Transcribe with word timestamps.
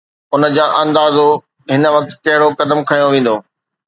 ان 0.33 0.43
جو 0.55 0.65
اندازو 0.83 1.29
هن 1.73 1.83
وقت 1.95 2.09
ڪھڙو 2.25 2.47
قدم 2.59 2.79
کنيو 2.89 3.07
ويندو. 3.11 3.35